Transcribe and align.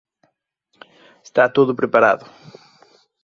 Está 1.25 1.53
todo 1.53 1.75
preparado. 1.75 2.25